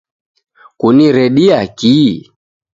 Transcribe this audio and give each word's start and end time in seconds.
Kuniredia 0.79 1.61
kii? 1.79 2.11